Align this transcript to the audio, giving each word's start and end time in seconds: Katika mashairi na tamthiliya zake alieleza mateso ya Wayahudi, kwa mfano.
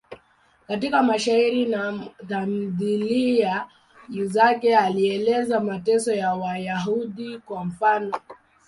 Katika 0.67 1.03
mashairi 1.03 1.65
na 1.65 2.07
tamthiliya 2.27 3.67
zake 4.23 4.77
alieleza 4.77 5.59
mateso 5.59 6.13
ya 6.13 6.33
Wayahudi, 6.35 7.37
kwa 7.39 7.65
mfano. 7.65 8.11